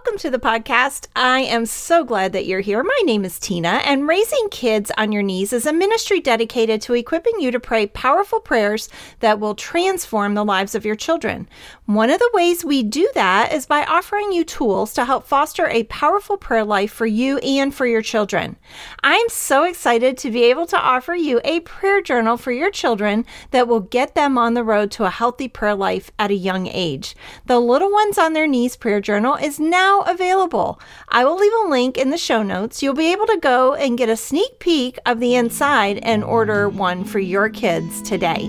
welcome 0.00 0.18
to 0.18 0.30
the 0.30 0.38
podcast. 0.38 1.08
I 1.14 1.40
am 1.40 1.66
so 1.66 2.04
glad 2.04 2.32
that 2.32 2.46
you're 2.46 2.60
here. 2.60 2.82
My 2.82 3.02
name 3.04 3.22
is 3.22 3.38
Tina, 3.38 3.82
and 3.84 4.08
Raising 4.08 4.48
Kids 4.50 4.90
on 4.96 5.12
Your 5.12 5.22
Knees 5.22 5.52
is 5.52 5.66
a 5.66 5.74
ministry 5.74 6.20
dedicated 6.20 6.80
to 6.82 6.94
equipping 6.94 7.34
you 7.38 7.50
to 7.50 7.60
pray 7.60 7.86
powerful 7.86 8.40
prayers 8.40 8.88
that 9.18 9.38
will 9.38 9.54
transform 9.54 10.32
the 10.32 10.44
lives 10.44 10.74
of 10.74 10.86
your 10.86 10.96
children. 10.96 11.50
One 11.84 12.08
of 12.08 12.18
the 12.18 12.30
ways 12.32 12.64
we 12.64 12.82
do 12.82 13.10
that 13.14 13.52
is 13.52 13.66
by 13.66 13.84
offering 13.84 14.32
you 14.32 14.42
tools 14.42 14.94
to 14.94 15.04
help 15.04 15.26
foster 15.26 15.66
a 15.66 15.84
powerful 15.84 16.38
prayer 16.38 16.64
life 16.64 16.92
for 16.92 17.04
you 17.04 17.36
and 17.38 17.74
for 17.74 17.84
your 17.84 18.00
children. 18.00 18.56
I'm 19.02 19.28
so 19.28 19.64
excited 19.64 20.16
to 20.18 20.30
be 20.30 20.44
able 20.44 20.64
to 20.68 20.80
offer 20.80 21.14
you 21.14 21.42
a 21.44 21.60
prayer 21.60 22.00
journal 22.00 22.38
for 22.38 22.52
your 22.52 22.70
children 22.70 23.26
that 23.50 23.68
will 23.68 23.80
get 23.80 24.14
them 24.14 24.38
on 24.38 24.54
the 24.54 24.64
road 24.64 24.90
to 24.92 25.04
a 25.04 25.10
healthy 25.10 25.48
prayer 25.48 25.74
life 25.74 26.10
at 26.18 26.30
a 26.30 26.34
young 26.34 26.68
age. 26.68 27.14
The 27.44 27.60
Little 27.60 27.92
Ones 27.92 28.16
on 28.16 28.32
Their 28.32 28.46
Knees 28.46 28.76
prayer 28.76 29.02
journal 29.02 29.34
is 29.34 29.60
now 29.60 29.89
available. 29.98 30.80
I 31.08 31.24
will 31.24 31.36
leave 31.36 31.52
a 31.64 31.68
link 31.68 31.98
in 31.98 32.10
the 32.10 32.16
show 32.16 32.42
notes. 32.42 32.82
You'll 32.82 32.94
be 32.94 33.12
able 33.12 33.26
to 33.26 33.38
go 33.40 33.74
and 33.74 33.98
get 33.98 34.08
a 34.08 34.16
sneak 34.16 34.58
peek 34.60 34.98
of 35.04 35.20
the 35.20 35.34
inside 35.34 35.98
and 36.02 36.22
order 36.22 36.68
one 36.68 37.04
for 37.04 37.18
your 37.18 37.48
kids 37.48 38.00
today. 38.02 38.48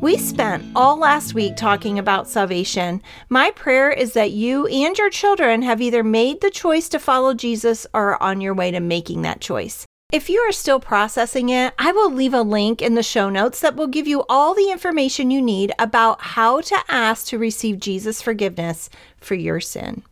We 0.00 0.18
spent 0.18 0.64
all 0.74 0.98
last 0.98 1.32
week 1.32 1.54
talking 1.56 1.98
about 1.98 2.28
salvation. 2.28 3.00
My 3.28 3.52
prayer 3.52 3.88
is 3.88 4.14
that 4.14 4.32
you 4.32 4.66
and 4.66 4.98
your 4.98 5.10
children 5.10 5.62
have 5.62 5.80
either 5.80 6.02
made 6.02 6.40
the 6.40 6.50
choice 6.50 6.88
to 6.90 6.98
follow 6.98 7.34
Jesus 7.34 7.86
or 7.94 8.14
are 8.14 8.22
on 8.22 8.40
your 8.40 8.52
way 8.52 8.72
to 8.72 8.80
making 8.80 9.22
that 9.22 9.40
choice. 9.40 9.86
If 10.12 10.28
you 10.28 10.40
are 10.40 10.52
still 10.52 10.78
processing 10.78 11.48
it, 11.48 11.72
I 11.78 11.90
will 11.92 12.12
leave 12.12 12.34
a 12.34 12.42
link 12.42 12.82
in 12.82 12.96
the 12.96 13.02
show 13.02 13.30
notes 13.30 13.60
that 13.60 13.76
will 13.76 13.86
give 13.86 14.06
you 14.06 14.26
all 14.28 14.52
the 14.52 14.70
information 14.70 15.30
you 15.30 15.40
need 15.40 15.72
about 15.78 16.20
how 16.20 16.60
to 16.60 16.76
ask 16.86 17.28
to 17.28 17.38
receive 17.38 17.80
Jesus' 17.80 18.20
forgiveness 18.20 18.90
for 19.16 19.36
your 19.36 19.58
sin. 19.58 20.02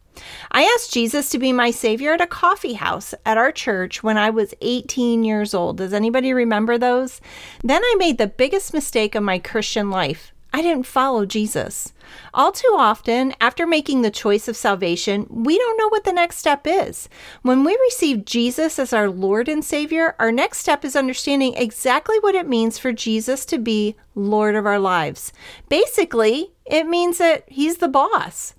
I 0.50 0.62
asked 0.62 0.94
Jesus 0.94 1.28
to 1.30 1.38
be 1.38 1.52
my 1.52 1.70
Savior 1.70 2.14
at 2.14 2.22
a 2.22 2.26
coffee 2.26 2.72
house 2.72 3.12
at 3.26 3.36
our 3.36 3.52
church 3.52 4.02
when 4.02 4.16
I 4.16 4.30
was 4.30 4.54
18 4.62 5.22
years 5.22 5.52
old. 5.52 5.76
Does 5.76 5.92
anybody 5.92 6.32
remember 6.32 6.78
those? 6.78 7.20
Then 7.62 7.82
I 7.84 7.94
made 7.98 8.16
the 8.16 8.26
biggest 8.26 8.72
mistake 8.72 9.14
of 9.14 9.22
my 9.22 9.38
Christian 9.38 9.90
life. 9.90 10.32
I 10.52 10.62
didn't 10.62 10.86
follow 10.86 11.26
Jesus. 11.26 11.92
All 12.34 12.50
too 12.50 12.74
often, 12.76 13.34
after 13.40 13.66
making 13.66 14.02
the 14.02 14.10
choice 14.10 14.48
of 14.48 14.56
salvation, 14.56 15.26
we 15.30 15.56
don't 15.56 15.78
know 15.78 15.88
what 15.88 16.04
the 16.04 16.12
next 16.12 16.38
step 16.38 16.66
is. 16.66 17.08
When 17.42 17.62
we 17.62 17.78
receive 17.84 18.24
Jesus 18.24 18.78
as 18.78 18.92
our 18.92 19.08
Lord 19.08 19.48
and 19.48 19.64
Savior, 19.64 20.16
our 20.18 20.32
next 20.32 20.58
step 20.58 20.84
is 20.84 20.96
understanding 20.96 21.54
exactly 21.54 22.18
what 22.18 22.34
it 22.34 22.48
means 22.48 22.78
for 22.78 22.92
Jesus 22.92 23.44
to 23.46 23.58
be 23.58 23.94
Lord 24.16 24.56
of 24.56 24.66
our 24.66 24.80
lives. 24.80 25.32
Basically, 25.68 26.52
it 26.66 26.86
means 26.86 27.18
that 27.18 27.44
He's 27.46 27.76
the 27.76 27.88
boss. 27.88 28.54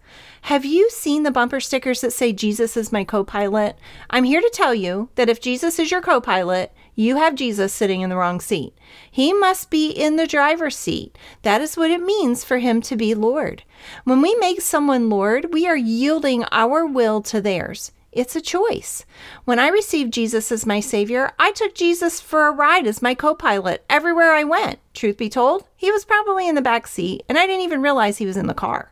Have 0.45 0.66
you 0.66 0.89
seen 0.89 1.23
the 1.23 1.31
bumper 1.31 1.59
stickers 1.59 2.02
that 2.02 2.14
say 2.14 2.33
Jesus 2.33 2.76
is 2.76 2.92
my 2.92 3.03
co 3.03 3.23
pilot? 3.23 3.78
I'm 4.09 4.23
here 4.23 4.42
to 4.42 4.52
tell 4.53 4.73
you 4.73 5.09
that 5.16 5.30
if 5.30 5.39
Jesus 5.39 5.78
is 5.78 5.92
your 5.92 6.02
co 6.02 6.20
pilot, 6.20 6.73
you 6.95 7.17
have 7.17 7.36
Jesus 7.36 7.73
sitting 7.73 8.02
in 8.02 8.09
the 8.09 8.17
wrong 8.17 8.39
seat. 8.39 8.73
He 9.09 9.34
must 9.34 9.70
be 9.70 9.89
in 9.89 10.16
the 10.16 10.28
driver's 10.28 10.75
seat. 10.75 11.17
That 11.44 11.61
is 11.61 11.78
what 11.78 11.92
it 11.92 12.02
means 12.02 12.44
for 12.44 12.58
him 12.58 12.81
to 12.81 12.95
be 12.95 13.16
Lord. 13.16 13.64
When 14.03 14.22
we 14.22 14.36
make 14.36 14.61
someone 14.61 15.09
Lord, 15.09 15.53
we 15.53 15.67
are 15.67 15.78
yielding 15.78 16.44
our 16.52 16.86
will 16.86 17.22
to 17.23 17.42
theirs. 17.42 17.92
It's 18.12 18.36
a 18.36 18.42
choice. 18.42 19.06
When 19.45 19.58
I 19.58 19.70
received 19.70 20.12
Jesus 20.12 20.52
as 20.52 20.66
my 20.66 20.81
Savior, 20.81 21.31
I 21.40 21.52
took 21.54 21.73
Jesus 21.73 22.20
for 22.20 22.45
a 22.45 22.52
ride 22.52 22.86
as 22.86 23.02
my 23.02 23.16
co 23.16 23.34
pilot 23.34 23.86
everywhere 23.90 24.34
I 24.34 24.44
went. 24.44 24.80
Truth 24.94 25.16
be 25.16 25.30
told, 25.30 25.66
he 25.78 25.92
was 25.92 26.04
probably 26.04 26.45
in 26.50 26.56
the 26.56 26.62
back 26.62 26.88
seat, 26.88 27.23
and 27.30 27.38
I 27.38 27.48
didn't 27.48 27.64
even 27.64 27.82
realize 27.82 28.17
he 28.17 28.26
was 28.26 28.36
in 28.36 28.48
the 28.48 28.54
car. 28.54 28.92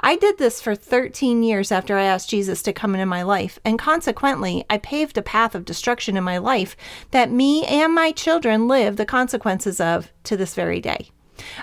I 0.00 0.16
did 0.16 0.36
this 0.36 0.60
for 0.60 0.74
13 0.74 1.42
years 1.42 1.72
after 1.72 1.96
I 1.96 2.02
asked 2.02 2.28
Jesus 2.28 2.62
to 2.62 2.74
come 2.74 2.94
into 2.94 3.06
my 3.06 3.22
life, 3.22 3.58
and 3.64 3.78
consequently, 3.78 4.66
I 4.68 4.76
paved 4.76 5.16
a 5.16 5.22
path 5.22 5.54
of 5.54 5.64
destruction 5.64 6.18
in 6.18 6.22
my 6.22 6.36
life 6.36 6.76
that 7.10 7.32
me 7.32 7.64
and 7.64 7.94
my 7.94 8.12
children 8.12 8.68
live 8.68 8.96
the 8.96 9.06
consequences 9.06 9.80
of 9.80 10.12
to 10.24 10.36
this 10.36 10.54
very 10.54 10.80
day. 10.80 11.10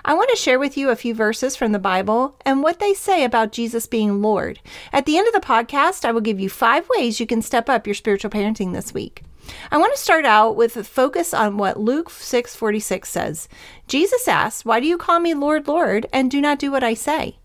I 0.03 0.13
want 0.13 0.30
to 0.30 0.36
share 0.36 0.59
with 0.59 0.78
you 0.78 0.90
a 0.90 0.96
few 0.96 1.13
verses 1.13 1.56
from 1.56 1.72
the 1.72 1.80
Bible 1.80 2.36
and 2.46 2.62
what 2.62 2.80
they 2.80 2.94
say 2.94 3.24
about 3.24 3.52
Jesus 3.52 3.88
being 3.88 4.22
Lord. 4.22 4.59
At 4.91 5.06
the 5.06 5.18
end 5.18 5.28
of 5.28 5.34
the 5.34 5.40
podcast, 5.40 6.06
I 6.06 6.12
will 6.12 6.22
give 6.22 6.40
you 6.40 6.50
five 6.50 6.88
ways 6.90 7.19
you 7.19 7.28
can 7.28 7.41
step 7.41 7.69
up 7.69 7.88
your 7.88 7.94
spiritual 7.94 8.31
parenting 8.31 8.74
this 8.74 8.94
week. 8.94 9.24
I 9.72 9.78
want 9.78 9.94
to 9.96 10.02
start 10.02 10.25
out 10.25 10.56
with 10.56 10.75
a 10.75 10.84
focus 10.84 11.34
on 11.34 11.58
what 11.58 11.80
Luke 11.80 12.09
6:46 12.09 13.09
says. 13.09 13.47
Jesus 13.88 14.28
asks, 14.28 14.66
"Why 14.66 14.80
do 14.80 14.88
you 14.88 14.97
call 14.97 15.19
me 15.19 15.34
Lord, 15.34 15.68
Lord, 15.68 16.08
and 16.12 16.31
do 16.31 16.41
not 16.41 16.59
do 16.59 16.72
what 16.72 16.84
I 16.84 16.94
say?" 16.94 17.38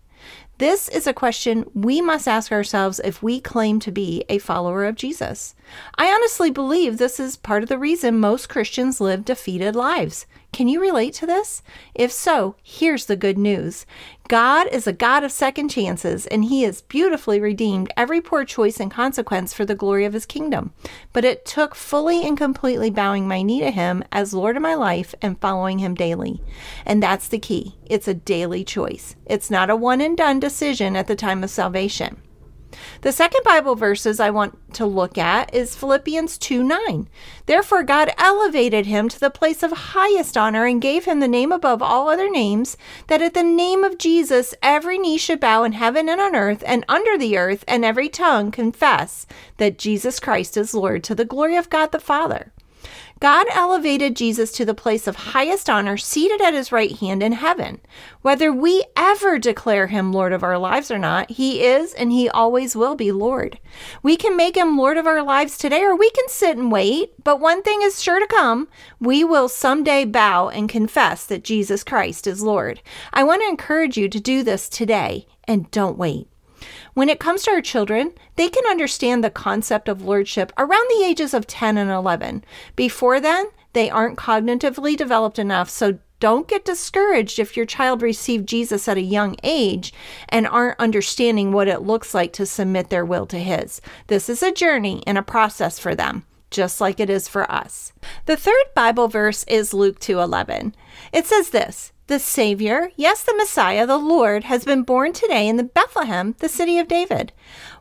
This 0.61 0.89
is 0.89 1.07
a 1.07 1.11
question 1.11 1.65
we 1.73 2.01
must 2.01 2.27
ask 2.27 2.51
ourselves 2.51 3.01
if 3.03 3.23
we 3.23 3.39
claim 3.39 3.79
to 3.79 3.91
be 3.91 4.23
a 4.29 4.37
follower 4.37 4.85
of 4.85 4.93
Jesus. 4.93 5.55
I 5.95 6.13
honestly 6.13 6.51
believe 6.51 6.99
this 6.99 7.19
is 7.19 7.35
part 7.35 7.63
of 7.63 7.69
the 7.69 7.79
reason 7.79 8.19
most 8.19 8.47
Christians 8.47 9.01
live 9.01 9.25
defeated 9.25 9.75
lives. 9.75 10.27
Can 10.53 10.67
you 10.67 10.79
relate 10.79 11.15
to 11.15 11.25
this? 11.25 11.63
If 11.95 12.11
so, 12.11 12.57
here's 12.61 13.07
the 13.07 13.15
good 13.15 13.39
news 13.39 13.87
God 14.31 14.69
is 14.71 14.87
a 14.87 14.93
God 14.93 15.25
of 15.25 15.31
second 15.33 15.67
chances, 15.67 16.25
and 16.25 16.45
He 16.45 16.61
has 16.61 16.83
beautifully 16.83 17.41
redeemed 17.41 17.91
every 17.97 18.21
poor 18.21 18.45
choice 18.45 18.79
and 18.79 18.89
consequence 18.89 19.53
for 19.53 19.65
the 19.65 19.75
glory 19.75 20.05
of 20.05 20.13
His 20.13 20.25
kingdom. 20.25 20.71
But 21.11 21.25
it 21.25 21.45
took 21.45 21.75
fully 21.75 22.25
and 22.25 22.37
completely 22.37 22.89
bowing 22.89 23.27
my 23.27 23.41
knee 23.41 23.59
to 23.59 23.71
Him 23.71 24.05
as 24.09 24.33
Lord 24.33 24.55
of 24.55 24.63
my 24.63 24.73
life 24.73 25.13
and 25.21 25.37
following 25.41 25.79
Him 25.79 25.95
daily. 25.95 26.41
And 26.85 27.03
that's 27.03 27.27
the 27.27 27.39
key 27.39 27.75
it's 27.85 28.07
a 28.07 28.13
daily 28.13 28.63
choice, 28.63 29.17
it's 29.25 29.51
not 29.51 29.69
a 29.69 29.75
one 29.75 29.99
and 29.99 30.15
done 30.15 30.39
decision 30.39 30.95
at 30.95 31.07
the 31.07 31.15
time 31.17 31.43
of 31.43 31.49
salvation. 31.49 32.21
The 33.01 33.11
second 33.11 33.43
Bible 33.43 33.75
verses 33.75 34.19
I 34.19 34.29
want 34.29 34.73
to 34.75 34.85
look 34.85 35.17
at 35.17 35.53
is 35.53 35.75
Philippians 35.75 36.37
2 36.37 36.63
9. 36.63 37.09
Therefore, 37.45 37.83
God 37.83 38.13
elevated 38.17 38.85
him 38.85 39.09
to 39.09 39.19
the 39.19 39.29
place 39.29 39.63
of 39.63 39.71
highest 39.71 40.37
honor 40.37 40.65
and 40.65 40.81
gave 40.81 41.05
him 41.05 41.19
the 41.19 41.27
name 41.27 41.51
above 41.51 41.81
all 41.81 42.09
other 42.09 42.29
names, 42.29 42.77
that 43.07 43.21
at 43.21 43.33
the 43.33 43.43
name 43.43 43.83
of 43.83 43.97
Jesus 43.97 44.53
every 44.61 44.97
knee 44.97 45.17
should 45.17 45.39
bow 45.39 45.63
in 45.63 45.73
heaven 45.73 46.07
and 46.07 46.21
on 46.21 46.35
earth 46.35 46.63
and 46.65 46.85
under 46.87 47.17
the 47.17 47.37
earth, 47.37 47.63
and 47.67 47.83
every 47.83 48.09
tongue 48.09 48.51
confess 48.51 49.25
that 49.57 49.77
Jesus 49.77 50.19
Christ 50.19 50.57
is 50.57 50.73
Lord 50.73 51.03
to 51.03 51.15
the 51.15 51.25
glory 51.25 51.55
of 51.55 51.69
God 51.69 51.91
the 51.91 51.99
Father. 51.99 52.51
God 53.21 53.45
elevated 53.51 54.15
Jesus 54.15 54.51
to 54.53 54.65
the 54.65 54.73
place 54.73 55.05
of 55.05 55.15
highest 55.15 55.69
honor, 55.69 55.95
seated 55.95 56.41
at 56.41 56.55
his 56.55 56.71
right 56.71 56.97
hand 56.97 57.21
in 57.21 57.33
heaven. 57.33 57.79
Whether 58.23 58.51
we 58.51 58.83
ever 58.97 59.37
declare 59.37 59.85
him 59.85 60.11
Lord 60.11 60.33
of 60.33 60.41
our 60.41 60.57
lives 60.57 60.89
or 60.89 60.97
not, 60.97 61.29
he 61.29 61.63
is 61.63 61.93
and 61.93 62.11
he 62.11 62.27
always 62.27 62.75
will 62.75 62.95
be 62.95 63.11
Lord. 63.11 63.59
We 64.01 64.17
can 64.17 64.35
make 64.35 64.57
him 64.57 64.75
Lord 64.75 64.97
of 64.97 65.05
our 65.05 65.21
lives 65.21 65.55
today, 65.55 65.83
or 65.83 65.95
we 65.95 66.09
can 66.09 66.29
sit 66.29 66.57
and 66.57 66.71
wait, 66.71 67.13
but 67.23 67.39
one 67.39 67.61
thing 67.61 67.83
is 67.83 68.01
sure 68.01 68.19
to 68.19 68.25
come 68.25 68.67
we 68.99 69.23
will 69.23 69.47
someday 69.47 70.03
bow 70.03 70.49
and 70.49 70.67
confess 70.67 71.23
that 71.27 71.43
Jesus 71.43 71.83
Christ 71.83 72.25
is 72.25 72.41
Lord. 72.41 72.81
I 73.13 73.23
want 73.23 73.43
to 73.43 73.49
encourage 73.49 73.97
you 73.97 74.09
to 74.09 74.19
do 74.19 74.41
this 74.41 74.67
today 74.67 75.27
and 75.47 75.69
don't 75.69 75.95
wait. 75.95 76.27
When 76.93 77.09
it 77.09 77.19
comes 77.19 77.43
to 77.43 77.51
our 77.51 77.61
children, 77.61 78.13
they 78.35 78.49
can 78.49 78.65
understand 78.65 79.23
the 79.23 79.29
concept 79.29 79.87
of 79.87 80.01
lordship 80.01 80.51
around 80.57 80.87
the 80.89 81.05
ages 81.05 81.33
of 81.33 81.47
10 81.47 81.77
and 81.77 81.89
11. 81.89 82.43
Before 82.75 83.19
then, 83.19 83.47
they 83.73 83.89
aren't 83.89 84.17
cognitively 84.17 84.97
developed 84.97 85.39
enough, 85.39 85.69
so 85.69 85.99
don't 86.19 86.47
get 86.47 86.65
discouraged 86.65 87.39
if 87.39 87.57
your 87.57 87.65
child 87.65 88.01
received 88.01 88.47
Jesus 88.47 88.87
at 88.87 88.97
a 88.97 89.01
young 89.01 89.35
age 89.43 89.91
and 90.29 90.47
aren't 90.47 90.79
understanding 90.79 91.51
what 91.51 91.67
it 91.67 91.81
looks 91.81 92.13
like 92.13 92.31
to 92.33 92.45
submit 92.45 92.89
their 92.89 93.05
will 93.05 93.25
to 93.27 93.39
His. 93.39 93.81
This 94.07 94.29
is 94.29 94.43
a 94.43 94.51
journey 94.51 95.03
and 95.07 95.17
a 95.17 95.23
process 95.23 95.79
for 95.79 95.95
them 95.95 96.25
just 96.51 96.81
like 96.81 96.99
it 96.99 97.09
is 97.09 97.27
for 97.27 97.49
us. 97.49 97.93
The 98.25 98.35
third 98.35 98.65
Bible 98.75 99.07
verse 99.07 99.43
is 99.45 99.73
Luke 99.73 99.99
2:11. 99.99 100.75
It 101.11 101.25
says 101.25 101.49
this: 101.49 101.93
the 102.11 102.19
Savior, 102.19 102.91
yes, 102.97 103.23
the 103.23 103.33
Messiah, 103.37 103.87
the 103.87 103.95
Lord, 103.95 104.43
has 104.43 104.65
been 104.65 104.83
born 104.83 105.13
today 105.13 105.47
in 105.47 105.55
the 105.55 105.63
Bethlehem, 105.63 106.35
the 106.39 106.49
city 106.49 106.77
of 106.77 106.89
David. 106.89 107.31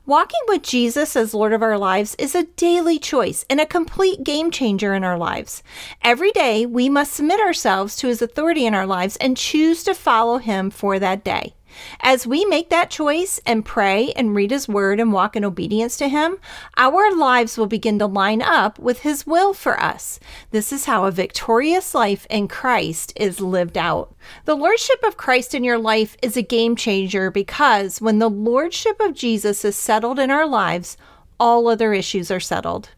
Walking 0.06 0.38
with 0.46 0.62
Jesus 0.62 1.16
as 1.16 1.34
Lord 1.34 1.52
of 1.52 1.64
our 1.64 1.76
lives 1.76 2.14
is 2.16 2.36
a 2.36 2.44
daily 2.44 3.00
choice 3.00 3.44
and 3.50 3.60
a 3.60 3.66
complete 3.66 4.22
game 4.22 4.52
changer 4.52 4.94
in 4.94 5.02
our 5.02 5.18
lives. 5.18 5.64
Every 6.04 6.30
day, 6.30 6.64
we 6.64 6.88
must 6.88 7.12
submit 7.12 7.40
ourselves 7.40 7.96
to 7.96 8.06
his 8.06 8.22
authority 8.22 8.66
in 8.66 8.74
our 8.74 8.86
lives 8.86 9.16
and 9.16 9.36
choose 9.36 9.82
to 9.82 9.94
follow 9.94 10.38
him 10.38 10.70
for 10.70 11.00
that 11.00 11.24
day. 11.24 11.54
As 12.00 12.26
we 12.26 12.44
make 12.44 12.70
that 12.70 12.90
choice 12.90 13.40
and 13.46 13.64
pray 13.64 14.12
and 14.12 14.34
read 14.34 14.50
His 14.50 14.68
Word 14.68 15.00
and 15.00 15.12
walk 15.12 15.36
in 15.36 15.44
obedience 15.44 15.96
to 15.98 16.08
Him, 16.08 16.38
our 16.76 17.14
lives 17.14 17.56
will 17.56 17.66
begin 17.66 17.98
to 17.98 18.06
line 18.06 18.42
up 18.42 18.78
with 18.78 19.00
His 19.00 19.26
will 19.26 19.52
for 19.52 19.80
us. 19.80 20.20
This 20.50 20.72
is 20.72 20.84
how 20.84 21.04
a 21.04 21.10
victorious 21.10 21.94
life 21.94 22.26
in 22.30 22.48
Christ 22.48 23.12
is 23.16 23.40
lived 23.40 23.78
out. 23.78 24.14
The 24.44 24.56
Lordship 24.56 25.02
of 25.04 25.16
Christ 25.16 25.54
in 25.54 25.64
your 25.64 25.78
life 25.78 26.16
is 26.22 26.36
a 26.36 26.42
game 26.42 26.76
changer 26.76 27.30
because 27.30 28.00
when 28.00 28.18
the 28.18 28.30
Lordship 28.30 29.00
of 29.00 29.14
Jesus 29.14 29.64
is 29.64 29.76
settled 29.76 30.18
in 30.18 30.30
our 30.30 30.46
lives, 30.46 30.96
all 31.38 31.68
other 31.68 31.94
issues 31.94 32.30
are 32.30 32.40
settled. 32.40 32.90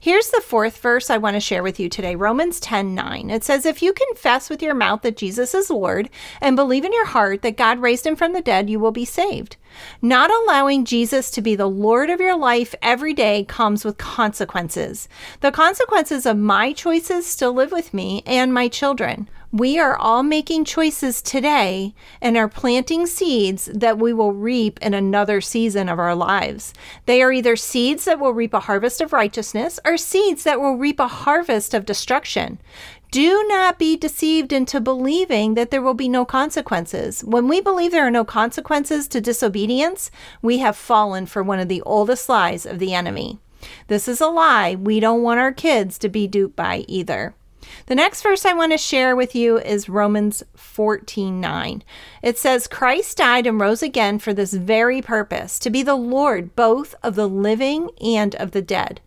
Here's 0.00 0.30
the 0.30 0.40
fourth 0.40 0.78
verse 0.78 1.10
I 1.10 1.18
want 1.18 1.34
to 1.34 1.40
share 1.40 1.62
with 1.62 1.78
you 1.78 1.88
today 1.88 2.14
Romans 2.14 2.60
10 2.60 2.94
9. 2.94 3.30
It 3.30 3.44
says, 3.44 3.66
If 3.66 3.82
you 3.82 3.92
confess 3.92 4.48
with 4.48 4.62
your 4.62 4.74
mouth 4.74 5.02
that 5.02 5.16
Jesus 5.16 5.54
is 5.54 5.70
Lord 5.70 6.08
and 6.40 6.56
believe 6.56 6.84
in 6.84 6.92
your 6.92 7.06
heart 7.06 7.42
that 7.42 7.56
God 7.56 7.78
raised 7.78 8.06
him 8.06 8.16
from 8.16 8.32
the 8.32 8.40
dead, 8.40 8.70
you 8.70 8.80
will 8.80 8.92
be 8.92 9.04
saved. 9.04 9.56
Not 10.00 10.30
allowing 10.30 10.84
Jesus 10.84 11.30
to 11.32 11.42
be 11.42 11.54
the 11.54 11.68
Lord 11.68 12.10
of 12.10 12.20
your 12.20 12.36
life 12.36 12.74
every 12.82 13.14
day 13.14 13.44
comes 13.44 13.84
with 13.84 13.98
consequences. 13.98 15.08
The 15.40 15.52
consequences 15.52 16.26
of 16.26 16.38
my 16.38 16.72
choices 16.72 17.26
still 17.26 17.52
live 17.52 17.72
with 17.72 17.92
me 17.92 18.22
and 18.26 18.52
my 18.52 18.68
children. 18.68 19.28
We 19.50 19.78
are 19.78 19.96
all 19.96 20.22
making 20.22 20.66
choices 20.66 21.22
today 21.22 21.94
and 22.20 22.36
are 22.36 22.48
planting 22.48 23.06
seeds 23.06 23.64
that 23.72 23.98
we 23.98 24.12
will 24.12 24.34
reap 24.34 24.78
in 24.82 24.92
another 24.92 25.40
season 25.40 25.88
of 25.88 25.98
our 25.98 26.14
lives. 26.14 26.74
They 27.06 27.22
are 27.22 27.32
either 27.32 27.56
seeds 27.56 28.04
that 28.04 28.20
will 28.20 28.34
reap 28.34 28.52
a 28.52 28.60
harvest 28.60 29.00
of 29.00 29.14
righteousness 29.14 29.80
or 29.86 29.96
seeds 29.96 30.44
that 30.44 30.60
will 30.60 30.76
reap 30.76 31.00
a 31.00 31.08
harvest 31.08 31.72
of 31.72 31.86
destruction. 31.86 32.60
Do 33.10 33.42
not 33.48 33.78
be 33.78 33.96
deceived 33.96 34.52
into 34.52 34.82
believing 34.82 35.54
that 35.54 35.70
there 35.70 35.80
will 35.80 35.94
be 35.94 36.10
no 36.10 36.26
consequences. 36.26 37.24
When 37.24 37.48
we 37.48 37.62
believe 37.62 37.90
there 37.90 38.06
are 38.06 38.10
no 38.10 38.26
consequences 38.26 39.08
to 39.08 39.20
disobedience, 39.22 40.10
we 40.42 40.58
have 40.58 40.76
fallen 40.76 41.24
for 41.24 41.42
one 41.42 41.58
of 41.58 41.68
the 41.68 41.80
oldest 41.86 42.28
lies 42.28 42.66
of 42.66 42.78
the 42.78 42.92
enemy. 42.92 43.38
This 43.86 44.08
is 44.08 44.20
a 44.20 44.26
lie 44.26 44.74
we 44.74 45.00
don't 45.00 45.22
want 45.22 45.40
our 45.40 45.52
kids 45.52 45.96
to 46.00 46.10
be 46.10 46.26
duped 46.26 46.54
by 46.54 46.84
either. 46.86 47.34
The 47.86 47.94
next 47.94 48.22
verse 48.22 48.44
I 48.44 48.52
want 48.52 48.72
to 48.72 48.78
share 48.78 49.14
with 49.16 49.34
you 49.34 49.58
is 49.58 49.88
Romans 49.88 50.42
14 50.56 51.40
9. 51.40 51.82
It 52.22 52.38
says, 52.38 52.66
Christ 52.66 53.18
died 53.18 53.46
and 53.46 53.60
rose 53.60 53.82
again 53.82 54.18
for 54.18 54.32
this 54.32 54.52
very 54.52 55.00
purpose, 55.02 55.58
to 55.60 55.70
be 55.70 55.82
the 55.82 55.94
Lord 55.94 56.54
both 56.54 56.94
of 57.02 57.14
the 57.14 57.28
living 57.28 57.90
and 58.00 58.34
of 58.36 58.50
the 58.50 58.62
dead. 58.62 59.00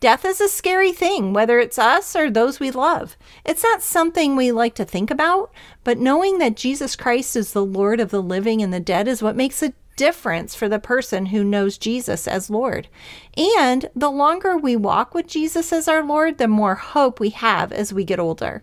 Death 0.00 0.24
is 0.24 0.40
a 0.40 0.48
scary 0.48 0.92
thing, 0.92 1.32
whether 1.32 1.58
it's 1.58 1.78
us 1.78 2.14
or 2.14 2.30
those 2.30 2.60
we 2.60 2.70
love. 2.70 3.16
It's 3.44 3.64
not 3.64 3.82
something 3.82 4.36
we 4.36 4.52
like 4.52 4.76
to 4.76 4.84
think 4.84 5.10
about, 5.10 5.52
but 5.82 5.98
knowing 5.98 6.38
that 6.38 6.56
Jesus 6.56 6.94
Christ 6.94 7.34
is 7.34 7.52
the 7.52 7.64
Lord 7.64 7.98
of 7.98 8.10
the 8.10 8.22
living 8.22 8.62
and 8.62 8.72
the 8.72 8.78
dead 8.78 9.08
is 9.08 9.22
what 9.22 9.34
makes 9.34 9.60
a 9.60 9.72
difference 9.98 10.54
for 10.54 10.68
the 10.68 10.78
person 10.78 11.26
who 11.26 11.42
knows 11.42 11.76
Jesus 11.76 12.28
as 12.28 12.48
Lord. 12.48 12.88
And 13.36 13.90
the 13.94 14.10
longer 14.10 14.56
we 14.56 14.76
walk 14.76 15.12
with 15.12 15.26
Jesus 15.26 15.72
as 15.72 15.88
our 15.88 16.04
Lord, 16.04 16.38
the 16.38 16.48
more 16.48 16.76
hope 16.76 17.18
we 17.18 17.30
have 17.30 17.72
as 17.72 17.92
we 17.92 18.04
get 18.04 18.20
older. 18.20 18.62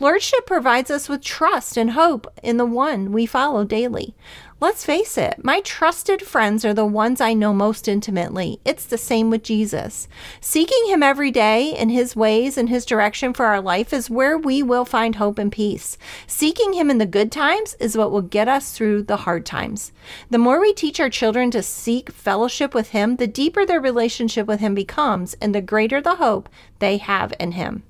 Lordship 0.00 0.44
provides 0.44 0.90
us 0.90 1.08
with 1.08 1.22
trust 1.22 1.76
and 1.78 1.92
hope 1.92 2.26
in 2.42 2.56
the 2.56 2.66
one 2.66 3.12
we 3.12 3.24
follow 3.24 3.64
daily. 3.64 4.14
Let's 4.62 4.84
face 4.84 5.18
it, 5.18 5.42
my 5.42 5.60
trusted 5.62 6.22
friends 6.22 6.64
are 6.64 6.72
the 6.72 6.86
ones 6.86 7.20
I 7.20 7.34
know 7.34 7.52
most 7.52 7.88
intimately. 7.88 8.60
It's 8.64 8.86
the 8.86 8.96
same 8.96 9.28
with 9.28 9.42
Jesus. 9.42 10.06
Seeking 10.40 10.86
Him 10.86 11.02
every 11.02 11.32
day 11.32 11.76
in 11.76 11.88
His 11.88 12.14
ways 12.14 12.56
and 12.56 12.68
His 12.68 12.86
direction 12.86 13.34
for 13.34 13.46
our 13.46 13.60
life 13.60 13.92
is 13.92 14.08
where 14.08 14.38
we 14.38 14.62
will 14.62 14.84
find 14.84 15.16
hope 15.16 15.40
and 15.40 15.50
peace. 15.50 15.98
Seeking 16.28 16.74
Him 16.74 16.90
in 16.90 16.98
the 16.98 17.06
good 17.06 17.32
times 17.32 17.74
is 17.80 17.96
what 17.96 18.12
will 18.12 18.22
get 18.22 18.46
us 18.46 18.70
through 18.70 19.02
the 19.02 19.16
hard 19.16 19.44
times. 19.44 19.90
The 20.30 20.38
more 20.38 20.60
we 20.60 20.72
teach 20.72 21.00
our 21.00 21.10
children 21.10 21.50
to 21.50 21.62
seek 21.64 22.12
fellowship 22.12 22.72
with 22.72 22.90
Him, 22.90 23.16
the 23.16 23.26
deeper 23.26 23.66
their 23.66 23.80
relationship 23.80 24.46
with 24.46 24.60
Him 24.60 24.76
becomes, 24.76 25.34
and 25.40 25.52
the 25.52 25.60
greater 25.60 26.00
the 26.00 26.14
hope 26.14 26.48
they 26.78 26.98
have 26.98 27.34
in 27.40 27.50
Him. 27.52 27.82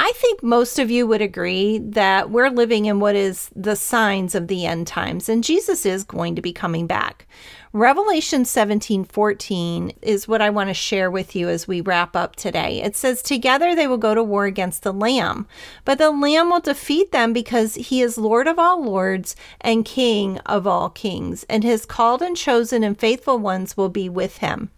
I 0.00 0.12
think 0.14 0.44
most 0.44 0.78
of 0.78 0.92
you 0.92 1.08
would 1.08 1.20
agree 1.20 1.78
that 1.78 2.30
we're 2.30 2.50
living 2.50 2.86
in 2.86 3.00
what 3.00 3.16
is 3.16 3.50
the 3.56 3.74
signs 3.74 4.36
of 4.36 4.46
the 4.46 4.64
end 4.64 4.86
times, 4.86 5.28
and 5.28 5.42
Jesus 5.42 5.84
is 5.84 6.04
going 6.04 6.36
to 6.36 6.42
be 6.42 6.52
coming 6.52 6.86
back. 6.86 7.26
Revelation 7.72 8.44
17 8.44 9.04
14 9.04 9.92
is 10.00 10.28
what 10.28 10.40
I 10.40 10.50
want 10.50 10.70
to 10.70 10.74
share 10.74 11.10
with 11.10 11.34
you 11.34 11.48
as 11.48 11.66
we 11.66 11.80
wrap 11.80 12.14
up 12.14 12.36
today. 12.36 12.80
It 12.80 12.94
says, 12.94 13.22
Together 13.22 13.74
they 13.74 13.88
will 13.88 13.98
go 13.98 14.14
to 14.14 14.22
war 14.22 14.44
against 14.44 14.84
the 14.84 14.92
Lamb, 14.92 15.48
but 15.84 15.98
the 15.98 16.12
Lamb 16.12 16.50
will 16.50 16.60
defeat 16.60 17.10
them 17.10 17.32
because 17.32 17.74
he 17.74 18.00
is 18.00 18.16
Lord 18.16 18.46
of 18.46 18.58
all 18.58 18.82
lords 18.82 19.34
and 19.60 19.84
King 19.84 20.38
of 20.46 20.64
all 20.64 20.90
kings, 20.90 21.44
and 21.48 21.64
his 21.64 21.84
called 21.84 22.22
and 22.22 22.36
chosen 22.36 22.84
and 22.84 22.96
faithful 22.96 23.38
ones 23.38 23.76
will 23.76 23.88
be 23.88 24.08
with 24.08 24.38
him. 24.38 24.70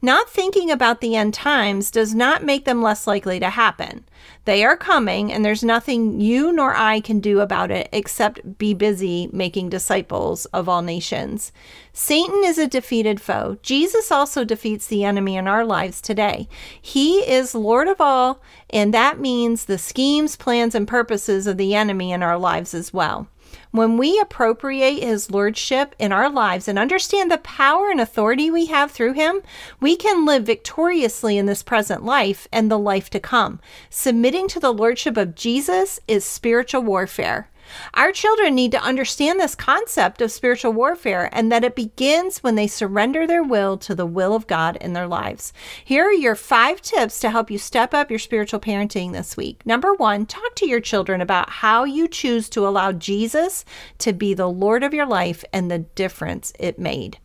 Not 0.00 0.30
thinking 0.30 0.70
about 0.70 1.00
the 1.00 1.16
end 1.16 1.34
times 1.34 1.90
does 1.90 2.14
not 2.14 2.44
make 2.44 2.64
them 2.64 2.82
less 2.82 3.06
likely 3.06 3.40
to 3.40 3.50
happen. 3.50 4.04
They 4.44 4.64
are 4.64 4.76
coming, 4.76 5.32
and 5.32 5.44
there's 5.44 5.64
nothing 5.64 6.20
you 6.20 6.52
nor 6.52 6.74
I 6.74 7.00
can 7.00 7.20
do 7.20 7.40
about 7.40 7.70
it 7.70 7.88
except 7.92 8.58
be 8.58 8.74
busy 8.74 9.28
making 9.32 9.68
disciples 9.68 10.44
of 10.46 10.68
all 10.68 10.82
nations. 10.82 11.52
Satan 11.92 12.42
is 12.44 12.58
a 12.58 12.68
defeated 12.68 13.20
foe. 13.20 13.58
Jesus 13.62 14.12
also 14.12 14.44
defeats 14.44 14.86
the 14.86 15.04
enemy 15.04 15.36
in 15.36 15.48
our 15.48 15.64
lives 15.64 16.00
today. 16.00 16.48
He 16.80 17.18
is 17.18 17.54
Lord 17.54 17.88
of 17.88 18.00
all, 18.00 18.40
and 18.70 18.94
that 18.94 19.18
means 19.18 19.64
the 19.64 19.78
schemes, 19.78 20.36
plans, 20.36 20.74
and 20.74 20.86
purposes 20.86 21.46
of 21.46 21.56
the 21.56 21.74
enemy 21.74 22.12
in 22.12 22.22
our 22.22 22.38
lives 22.38 22.72
as 22.72 22.92
well. 22.92 23.28
When 23.70 23.98
we 23.98 24.18
appropriate 24.18 25.02
his 25.02 25.30
lordship 25.30 25.94
in 25.98 26.10
our 26.10 26.30
lives 26.30 26.68
and 26.68 26.78
understand 26.78 27.30
the 27.30 27.38
power 27.38 27.90
and 27.90 28.00
authority 28.00 28.50
we 28.50 28.66
have 28.66 28.90
through 28.90 29.12
him, 29.12 29.42
we 29.80 29.94
can 29.94 30.24
live 30.24 30.44
victoriously 30.44 31.36
in 31.36 31.46
this 31.46 31.62
present 31.62 32.04
life 32.04 32.48
and 32.50 32.70
the 32.70 32.78
life 32.78 33.10
to 33.10 33.20
come. 33.20 33.60
Submitting 33.90 34.48
to 34.48 34.60
the 34.60 34.72
lordship 34.72 35.16
of 35.16 35.34
Jesus 35.34 36.00
is 36.08 36.24
spiritual 36.24 36.82
warfare. 36.82 37.50
Our 37.94 38.12
children 38.12 38.54
need 38.54 38.72
to 38.72 38.82
understand 38.82 39.38
this 39.38 39.54
concept 39.54 40.20
of 40.20 40.32
spiritual 40.32 40.72
warfare 40.72 41.28
and 41.32 41.50
that 41.50 41.64
it 41.64 41.74
begins 41.74 42.42
when 42.42 42.54
they 42.54 42.66
surrender 42.66 43.26
their 43.26 43.42
will 43.42 43.76
to 43.78 43.94
the 43.94 44.06
will 44.06 44.34
of 44.34 44.46
God 44.46 44.76
in 44.80 44.92
their 44.92 45.06
lives. 45.06 45.52
Here 45.84 46.04
are 46.04 46.12
your 46.12 46.34
five 46.34 46.80
tips 46.80 47.20
to 47.20 47.30
help 47.30 47.50
you 47.50 47.58
step 47.58 47.94
up 47.94 48.10
your 48.10 48.18
spiritual 48.18 48.60
parenting 48.60 49.12
this 49.12 49.36
week. 49.36 49.64
Number 49.66 49.94
one, 49.94 50.26
talk 50.26 50.54
to 50.56 50.66
your 50.68 50.80
children 50.80 51.20
about 51.20 51.50
how 51.50 51.84
you 51.84 52.08
choose 52.08 52.48
to 52.50 52.66
allow 52.66 52.92
Jesus 52.92 53.64
to 53.98 54.12
be 54.12 54.34
the 54.34 54.48
Lord 54.48 54.82
of 54.82 54.94
your 54.94 55.06
life 55.06 55.44
and 55.52 55.70
the 55.70 55.80
difference 55.80 56.52
it 56.58 56.78
made. 56.78 57.18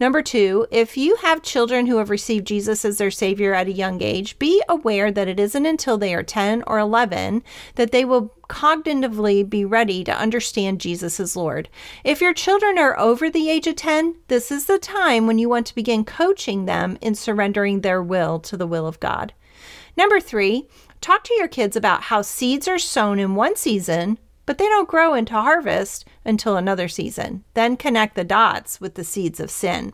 Number 0.00 0.22
two, 0.22 0.66
if 0.70 0.96
you 0.96 1.16
have 1.16 1.42
children 1.42 1.86
who 1.86 1.98
have 1.98 2.10
received 2.10 2.46
Jesus 2.46 2.84
as 2.84 2.98
their 2.98 3.10
Savior 3.10 3.54
at 3.54 3.68
a 3.68 3.72
young 3.72 4.02
age, 4.02 4.38
be 4.38 4.62
aware 4.68 5.12
that 5.12 5.28
it 5.28 5.38
isn't 5.38 5.66
until 5.66 5.98
they 5.98 6.14
are 6.14 6.22
10 6.22 6.64
or 6.66 6.78
11 6.78 7.42
that 7.76 7.92
they 7.92 8.04
will 8.04 8.34
cognitively 8.48 9.48
be 9.48 9.64
ready 9.64 10.02
to 10.04 10.16
understand 10.16 10.80
Jesus 10.80 11.20
as 11.20 11.36
Lord. 11.36 11.68
If 12.02 12.20
your 12.20 12.34
children 12.34 12.78
are 12.78 12.98
over 12.98 13.30
the 13.30 13.48
age 13.48 13.66
of 13.66 13.76
10, 13.76 14.16
this 14.28 14.50
is 14.50 14.66
the 14.66 14.78
time 14.78 15.26
when 15.26 15.38
you 15.38 15.48
want 15.48 15.66
to 15.68 15.74
begin 15.74 16.04
coaching 16.04 16.64
them 16.64 16.98
in 17.00 17.14
surrendering 17.14 17.80
their 17.80 18.02
will 18.02 18.40
to 18.40 18.56
the 18.56 18.66
will 18.66 18.86
of 18.86 19.00
God. 19.00 19.32
Number 19.96 20.18
three, 20.18 20.68
talk 21.00 21.22
to 21.24 21.34
your 21.34 21.48
kids 21.48 21.76
about 21.76 22.04
how 22.04 22.22
seeds 22.22 22.66
are 22.66 22.78
sown 22.78 23.20
in 23.20 23.36
one 23.36 23.54
season 23.56 24.18
but 24.46 24.58
they 24.58 24.66
don't 24.66 24.88
grow 24.88 25.14
into 25.14 25.34
harvest 25.34 26.04
until 26.24 26.56
another 26.56 26.88
season. 26.88 27.44
Then 27.54 27.76
connect 27.76 28.14
the 28.14 28.24
dots 28.24 28.80
with 28.80 28.94
the 28.94 29.04
seeds 29.04 29.40
of 29.40 29.50
sin. 29.50 29.92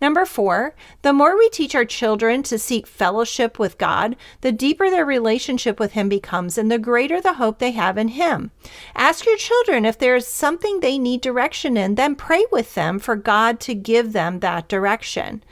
Number 0.00 0.24
four, 0.24 0.76
the 1.02 1.12
more 1.12 1.36
we 1.36 1.50
teach 1.50 1.74
our 1.74 1.84
children 1.84 2.44
to 2.44 2.58
seek 2.58 2.86
fellowship 2.86 3.58
with 3.58 3.78
God, 3.78 4.14
the 4.42 4.52
deeper 4.52 4.90
their 4.90 5.04
relationship 5.04 5.80
with 5.80 5.92
Him 5.92 6.08
becomes 6.08 6.56
and 6.56 6.70
the 6.70 6.78
greater 6.78 7.20
the 7.20 7.34
hope 7.34 7.58
they 7.58 7.72
have 7.72 7.98
in 7.98 8.08
Him. 8.08 8.52
Ask 8.94 9.26
your 9.26 9.36
children 9.36 9.84
if 9.84 9.98
there 9.98 10.14
is 10.14 10.26
something 10.26 10.78
they 10.80 10.98
need 10.98 11.20
direction 11.20 11.76
in, 11.76 11.96
then 11.96 12.14
pray 12.14 12.44
with 12.52 12.74
them 12.74 13.00
for 13.00 13.16
God 13.16 13.58
to 13.60 13.74
give 13.74 14.12
them 14.12 14.38
that 14.38 14.68
direction. 14.68 15.42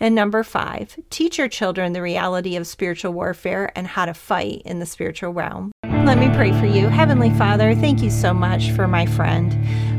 And 0.00 0.16
number 0.16 0.42
five, 0.42 0.98
teach 1.10 1.38
your 1.38 1.48
children 1.48 1.92
the 1.92 2.02
reality 2.02 2.56
of 2.56 2.66
spiritual 2.66 3.12
warfare 3.12 3.70
and 3.76 3.86
how 3.86 4.06
to 4.06 4.14
fight 4.14 4.62
in 4.64 4.80
the 4.80 4.86
spiritual 4.86 5.32
realm. 5.32 5.70
Let 6.12 6.28
me 6.28 6.36
pray 6.36 6.52
for 6.60 6.66
you. 6.66 6.88
Heavenly 6.88 7.30
Father, 7.30 7.74
thank 7.74 8.02
you 8.02 8.10
so 8.10 8.34
much 8.34 8.70
for 8.72 8.86
my 8.86 9.06
friend. 9.06 9.56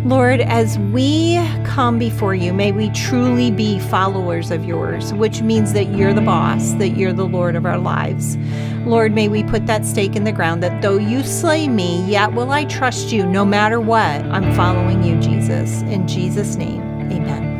Lord, 0.07 0.41
as 0.41 0.77
we 0.77 1.37
come 1.65 1.97
before 1.97 2.35
you, 2.35 2.53
may 2.53 2.71
we 2.71 2.91
truly 2.91 3.49
be 3.49 3.79
followers 3.79 4.51
of 4.51 4.63
yours, 4.63 5.11
which 5.15 5.41
means 5.41 5.73
that 5.73 5.85
you're 5.85 6.13
the 6.13 6.21
boss, 6.21 6.73
that 6.73 6.89
you're 6.89 7.13
the 7.13 7.25
Lord 7.25 7.55
of 7.55 7.65
our 7.65 7.79
lives. 7.79 8.37
Lord, 8.85 9.11
may 9.11 9.27
we 9.27 9.43
put 9.43 9.65
that 9.65 9.87
stake 9.87 10.15
in 10.15 10.23
the 10.23 10.31
ground 10.31 10.61
that 10.61 10.83
though 10.83 10.99
you 10.99 11.23
slay 11.23 11.67
me, 11.67 12.05
yet 12.05 12.33
will 12.33 12.51
I 12.51 12.65
trust 12.65 13.11
you 13.11 13.25
no 13.25 13.43
matter 13.43 13.79
what. 13.79 14.21
I'm 14.25 14.53
following 14.53 15.03
you, 15.03 15.19
Jesus. 15.19 15.81
In 15.81 16.07
Jesus' 16.07 16.57
name, 16.57 16.83
amen. 17.11 17.52